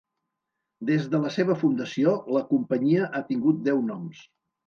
[0.89, 4.27] Des de la seva fundació, la companyia ha tingut deu noms.